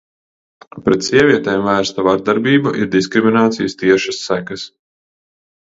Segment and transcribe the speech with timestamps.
[0.87, 4.69] Pret sievietēm vērsta vardarbība ir diskriminācijas tiešas sekas.